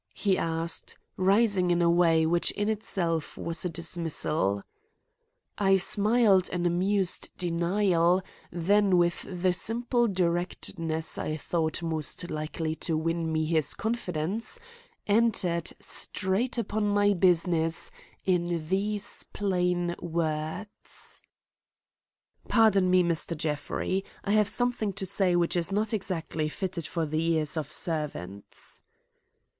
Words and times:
he 0.15 0.35
asked, 0.35 0.97
rising 1.15 1.69
in 1.69 1.79
a 1.79 1.87
way 1.87 2.25
which 2.25 2.49
in 2.53 2.67
itself 2.69 3.37
was 3.37 3.63
a 3.63 3.69
dismissal. 3.69 4.63
I 5.59 5.77
smiled 5.77 6.49
an 6.49 6.65
amused 6.65 7.29
denial, 7.37 8.23
then 8.51 8.97
with 8.97 9.27
the 9.29 9.53
simple 9.53 10.07
directness 10.07 11.19
I 11.19 11.37
thought 11.37 11.83
most 11.83 12.31
likely 12.31 12.73
to 12.77 12.97
win 12.97 13.31
me 13.31 13.45
his 13.45 13.75
confidence, 13.75 14.59
entered 15.05 15.71
straight 15.79 16.57
upon 16.57 16.87
my 16.87 17.13
business 17.13 17.91
in 18.25 18.69
these 18.69 19.23
plain 19.33 19.93
words: 20.01 21.21
"Pardon 22.47 22.89
me, 22.89 23.03
Mr. 23.03 23.37
Jeffrey, 23.37 24.03
I 24.23 24.31
have 24.31 24.49
something 24.49 24.93
to 24.93 25.05
say 25.05 25.35
which 25.35 25.55
is 25.55 25.71
not 25.71 25.93
exactly 25.93 26.49
fitted 26.49 26.87
for 26.87 27.05
the 27.05 27.23
ears 27.23 27.55
of 27.55 27.71
servants." 27.71 28.81